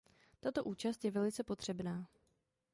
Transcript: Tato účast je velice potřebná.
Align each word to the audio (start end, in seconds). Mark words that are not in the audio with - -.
Tato 0.39 0.63
účast 0.63 1.05
je 1.05 1.11
velice 1.11 1.43
potřebná. 1.43 2.07